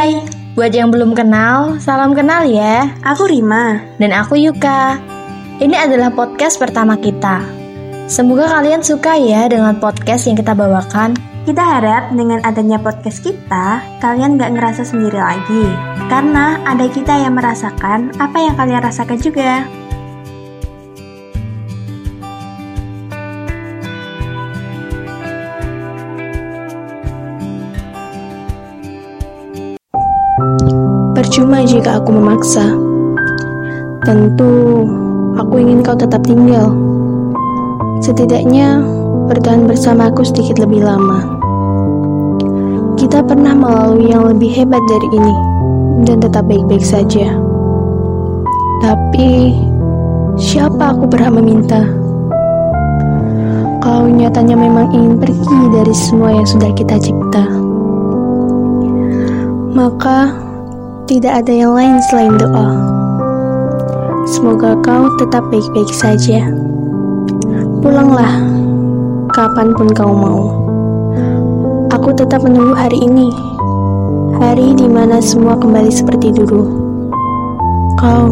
Hai. 0.00 0.16
Buat 0.56 0.72
yang 0.72 0.88
belum 0.88 1.12
kenal, 1.12 1.76
salam 1.76 2.16
kenal 2.16 2.48
ya. 2.48 2.88
Aku 3.04 3.28
Rima. 3.28 3.84
Dan 4.00 4.16
aku 4.16 4.32
Yuka. 4.32 4.96
Ini 5.60 5.76
adalah 5.76 6.08
podcast 6.08 6.56
pertama 6.56 6.96
kita. 6.96 7.44
Semoga 8.08 8.48
kalian 8.48 8.80
suka 8.80 9.20
ya 9.20 9.44
dengan 9.44 9.76
podcast 9.76 10.24
yang 10.24 10.40
kita 10.40 10.56
bawakan. 10.56 11.20
Kita 11.44 11.60
harap 11.60 12.16
dengan 12.16 12.40
adanya 12.48 12.80
podcast 12.80 13.20
kita, 13.20 13.84
kalian 14.00 14.40
gak 14.40 14.56
ngerasa 14.56 14.88
sendiri 14.88 15.20
lagi. 15.20 15.68
Karena 16.08 16.56
ada 16.64 16.88
kita 16.88 17.20
yang 17.20 17.36
merasakan 17.36 18.16
apa 18.16 18.40
yang 18.40 18.56
kalian 18.56 18.80
rasakan 18.80 19.20
juga. 19.20 19.68
Percuma 31.12 31.60
jika 31.62 32.00
aku 32.00 32.16
memaksa. 32.16 32.72
Tentu, 34.06 34.88
aku 35.36 35.60
ingin 35.60 35.84
kau 35.84 35.92
tetap 35.92 36.24
tinggal. 36.24 36.72
Setidaknya, 38.00 38.80
bertahan 39.28 39.68
bersama 39.68 40.08
aku 40.08 40.24
sedikit 40.24 40.56
lebih 40.56 40.80
lama. 40.80 41.36
Kita 42.96 43.20
pernah 43.20 43.52
melalui 43.52 44.08
yang 44.08 44.24
lebih 44.32 44.48
hebat 44.48 44.80
dari 44.88 45.08
ini, 45.12 45.36
dan 46.08 46.24
tetap 46.24 46.48
baik-baik 46.48 46.84
saja. 46.84 47.36
Tapi, 48.80 49.60
siapa 50.40 50.96
aku 50.96 51.04
berhak 51.04 51.36
meminta? 51.36 51.84
Kau 53.84 54.08
nyatanya 54.08 54.56
memang 54.56 54.88
ingin 54.96 55.20
pergi 55.20 55.60
dari 55.68 55.92
semua 55.92 56.32
yang 56.32 56.48
sudah 56.48 56.72
kita 56.72 56.96
cipta. 56.96 57.59
Maka, 59.70 60.34
tidak 61.06 61.46
ada 61.46 61.52
yang 61.54 61.78
lain 61.78 62.02
selain 62.10 62.34
doa. 62.34 62.68
Semoga 64.26 64.74
kau 64.82 65.06
tetap 65.18 65.46
baik-baik 65.46 65.90
saja. 65.94 66.50
Pulanglah, 67.78 68.42
kapan 69.30 69.70
pun 69.78 69.88
kau 69.94 70.10
mau. 70.10 70.42
Aku 71.94 72.10
tetap 72.14 72.42
menunggu 72.42 72.74
hari 72.74 72.98
ini, 72.98 73.30
hari 74.42 74.74
di 74.74 74.90
mana 74.90 75.22
semua 75.22 75.54
kembali 75.54 75.90
seperti 75.94 76.34
dulu. 76.34 76.66
Kau 77.94 78.30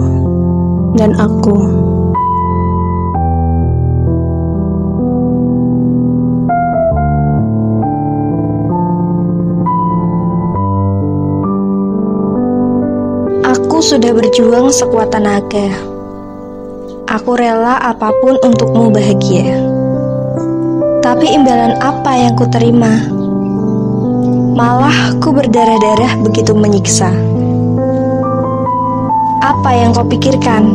dan 0.98 1.14
aku. 1.22 1.54
Aku 13.78 13.94
sudah 13.94 14.10
berjuang 14.10 14.74
sekuat 14.74 15.14
tenaga. 15.14 15.70
Aku 17.06 17.38
rela 17.38 17.78
apa 17.78 18.10
pun 18.10 18.34
untukmu 18.42 18.90
bahagia. 18.90 19.54
Tapi 20.98 21.38
imbalan 21.38 21.78
apa 21.78 22.10
yang 22.18 22.34
ku 22.34 22.42
terima? 22.50 23.06
Malah 24.58 25.14
ku 25.22 25.30
berdarah-darah 25.30 26.10
begitu 26.26 26.58
menyiksa. 26.58 27.06
Apa 29.46 29.70
yang 29.70 29.94
kau 29.94 30.10
pikirkan? 30.10 30.74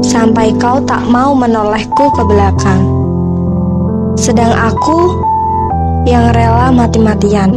Sampai 0.00 0.56
kau 0.56 0.80
tak 0.88 1.04
mau 1.04 1.36
menolehku 1.36 2.08
ke 2.16 2.22
belakang. 2.24 2.80
Sedang 4.16 4.56
aku 4.56 5.20
yang 6.08 6.32
rela 6.32 6.72
mati-matian 6.72 7.52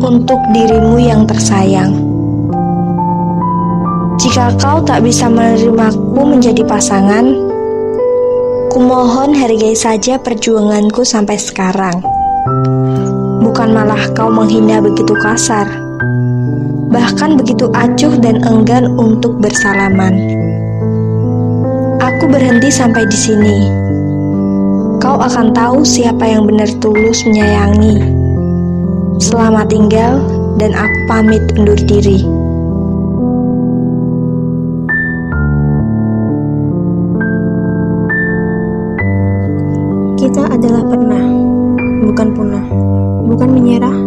untuk 0.00 0.40
dirimu 0.56 0.96
yang 0.96 1.28
tersayang. 1.28 2.11
Jika 4.22 4.54
kau 4.54 4.78
tak 4.86 5.02
bisa 5.02 5.26
menerimaku 5.26 6.22
menjadi 6.22 6.62
pasangan, 6.62 7.34
kumohon 8.70 9.34
hargai 9.34 9.74
saja 9.74 10.14
perjuanganku 10.14 11.02
sampai 11.02 11.34
sekarang. 11.34 11.98
Bukan 13.42 13.74
malah 13.74 13.98
kau 14.14 14.30
menghina 14.30 14.78
begitu 14.78 15.18
kasar, 15.26 15.66
bahkan 16.94 17.34
begitu 17.34 17.66
acuh 17.74 18.14
dan 18.22 18.38
enggan 18.46 18.94
untuk 18.94 19.42
bersalaman. 19.42 20.14
Aku 21.98 22.30
berhenti 22.30 22.70
sampai 22.70 23.02
di 23.10 23.18
sini. 23.18 23.56
Kau 25.02 25.18
akan 25.18 25.50
tahu 25.50 25.82
siapa 25.82 26.22
yang 26.30 26.46
benar 26.46 26.70
tulus 26.78 27.26
menyayangi. 27.26 27.98
Selamat 29.18 29.66
tinggal, 29.66 30.22
dan 30.62 30.78
aku 30.78 30.98
pamit 31.10 31.42
undur 31.58 31.78
diri. 31.90 32.41
Kita 40.32 40.48
adalah 40.48 40.80
pernah, 40.88 41.24
bukan 42.08 42.28
punah, 42.32 42.64
bukan 43.28 43.52
menyerah, 43.52 43.98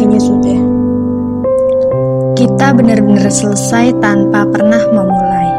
hanya 0.00 0.16
sudah. 0.16 0.56
Kita 2.32 2.72
benar-benar 2.72 3.28
selesai 3.28 3.92
tanpa 4.00 4.48
pernah 4.48 4.80
memulai. 4.88 5.52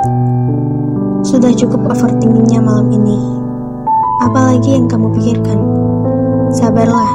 Sudah 1.21 1.53
cukup 1.53 1.85
overthinkingnya 1.93 2.65
malam 2.65 2.89
ini. 2.89 3.13
Apalagi 4.25 4.73
yang 4.73 4.89
kamu 4.89 5.05
pikirkan? 5.21 5.59
Sabarlah, 6.49 7.11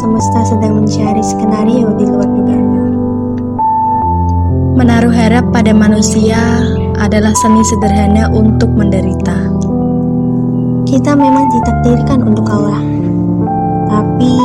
semesta 0.00 0.40
sedang 0.48 0.80
mencari 0.80 1.20
skenario 1.20 1.92
di 2.00 2.04
luar 2.08 2.32
dugaanmu. 2.32 2.84
Menaruh 4.80 5.12
harap 5.12 5.52
pada 5.52 5.76
manusia 5.76 6.64
adalah 6.96 7.36
seni 7.36 7.60
sederhana 7.60 8.32
untuk 8.32 8.72
menderita. 8.72 9.61
Kita 10.92 11.16
memang 11.16 11.48
ditakdirkan 11.48 12.20
untuk 12.20 12.44
kalah, 12.44 12.84
tapi 13.88 14.36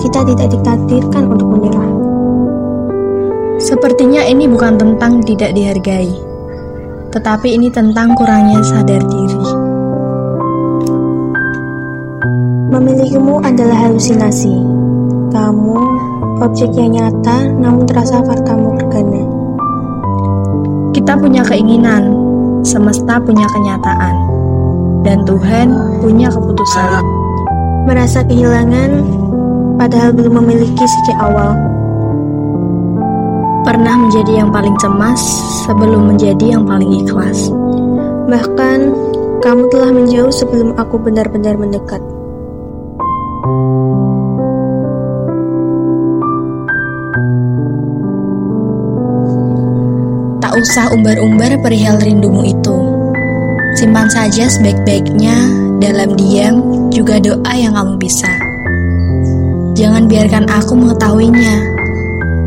kita 0.00 0.24
tidak 0.32 0.48
ditakdirkan 0.56 1.28
untuk 1.28 1.44
menyerah. 1.44 1.92
Sepertinya 3.60 4.24
ini 4.24 4.48
bukan 4.48 4.80
tentang 4.80 5.20
tidak 5.28 5.52
dihargai, 5.52 6.08
tetapi 7.12 7.60
ini 7.60 7.68
tentang 7.68 8.16
kurangnya 8.16 8.64
sadar 8.64 9.04
diri. 9.04 9.44
Memilikimu 12.72 13.44
adalah 13.44 13.84
halusinasi. 13.84 14.56
Kamu 15.36 15.76
objek 16.40 16.72
yang 16.80 16.96
nyata, 16.96 17.44
namun 17.60 17.84
terasa 17.84 18.24
faktamu 18.24 18.72
bergana. 18.80 19.20
Kita 20.96 21.12
punya 21.20 21.44
keinginan, 21.44 22.08
semesta 22.64 23.20
punya 23.20 23.44
kenyataan, 23.52 24.23
Tuhan 25.24 25.72
punya 26.04 26.28
keputusan. 26.28 27.00
Merasa 27.88 28.20
kehilangan, 28.28 29.00
padahal 29.80 30.12
belum 30.12 30.44
memiliki 30.44 30.84
sejak 30.84 31.16
awal. 31.16 31.56
Pernah 33.64 34.04
menjadi 34.04 34.44
yang 34.44 34.52
paling 34.52 34.76
cemas 34.76 35.20
sebelum 35.64 36.12
menjadi 36.12 36.60
yang 36.60 36.68
paling 36.68 36.92
ikhlas. 37.00 37.48
Bahkan, 38.28 38.78
kamu 39.40 39.64
telah 39.72 39.90
menjauh 39.96 40.32
sebelum 40.32 40.76
aku 40.76 41.00
benar-benar 41.00 41.56
mendekat. 41.56 42.04
Tak 50.44 50.52
usah 50.60 50.92
umbar-umbar 50.92 51.56
perihal 51.64 51.96
rindumu 51.96 52.44
itu. 52.44 52.93
Simpan 53.74 54.06
saja 54.06 54.46
sebaik-baiknya 54.46 55.34
dalam 55.82 56.14
diam 56.14 56.88
juga 56.94 57.18
doa 57.18 57.52
yang 57.58 57.74
kamu 57.74 57.98
bisa. 57.98 58.30
Jangan 59.74 60.06
biarkan 60.06 60.46
aku 60.46 60.78
mengetahuinya. 60.78 61.74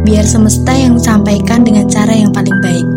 Biar 0.08 0.24
semesta 0.24 0.72
yang 0.72 0.96
sampaikan 0.96 1.68
dengan 1.68 1.84
cara 1.92 2.16
yang 2.16 2.31
paling 2.31 2.56
baik. 2.63 2.88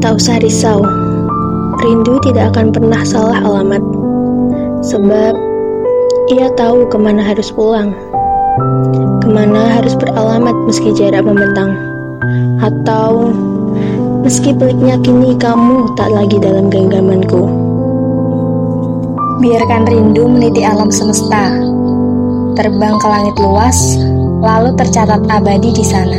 Tak 0.00 0.16
usah 0.16 0.40
risau, 0.40 0.80
rindu 1.84 2.16
tidak 2.24 2.56
akan 2.56 2.72
pernah 2.72 3.04
salah 3.04 3.44
alamat. 3.44 3.84
Sebab 4.88 5.36
ia 6.32 6.48
tahu 6.56 6.88
ke 6.88 6.96
mana 6.96 7.20
harus 7.20 7.52
pulang, 7.52 7.92
ke 9.20 9.28
mana 9.28 9.76
harus 9.76 9.92
beralamat 10.00 10.56
meski 10.64 10.96
jarak 10.96 11.28
membentang, 11.28 11.76
atau 12.64 13.36
meski 14.22 14.50
peliknya 14.54 14.98
kini 15.00 15.38
kamu 15.38 15.86
tak 15.94 16.10
lagi 16.10 16.36
dalam 16.42 16.66
genggamanku. 16.66 17.46
Biarkan 19.38 19.86
rindu 19.86 20.26
meniti 20.26 20.66
alam 20.66 20.90
semesta, 20.90 21.54
terbang 22.58 22.98
ke 22.98 23.06
langit 23.06 23.36
luas, 23.38 23.94
lalu 24.42 24.74
tercatat 24.74 25.22
abadi 25.30 25.70
di 25.70 25.84
sana. 25.86 26.18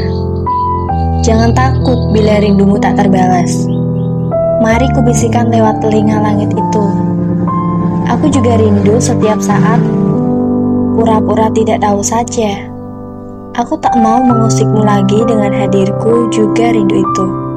Jangan 1.19 1.51
takut 1.51 1.99
bila 2.15 2.39
rindumu 2.39 2.79
tak 2.79 2.95
terbalas. 2.95 3.67
Mari 4.63 4.87
kubisikan 4.95 5.51
lewat 5.51 5.83
telinga 5.83 6.19
langit 6.23 6.51
itu. 6.55 6.85
Aku 8.07 8.31
juga 8.31 8.55
rindu 8.55 8.99
setiap 9.03 9.43
saat, 9.43 9.83
pura-pura 10.95 11.51
tidak 11.51 11.83
tahu 11.83 11.99
saja. 11.99 12.71
Aku 13.59 13.75
tak 13.83 13.99
mau 13.99 14.23
mengusikmu 14.23 14.79
lagi 14.79 15.19
dengan 15.27 15.51
hadirku 15.51 16.31
juga 16.31 16.71
rindu 16.71 17.03
itu. 17.03 17.48